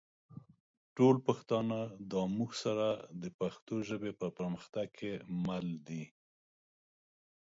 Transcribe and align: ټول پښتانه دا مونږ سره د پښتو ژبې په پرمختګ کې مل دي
ټول 0.95 1.15
پښتانه 1.27 1.79
دا 2.11 2.21
مونږ 2.35 2.51
سره 2.63 2.87
د 3.21 3.23
پښتو 3.39 3.75
ژبې 3.89 4.11
په 4.21 4.27
پرمختګ 4.37 4.87
کې 4.99 5.11
مل 5.45 5.67
دي 5.87 6.03